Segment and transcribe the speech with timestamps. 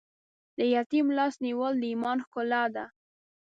[0.57, 2.85] د یتیم لاس نیول د ایمان ښکلا ده.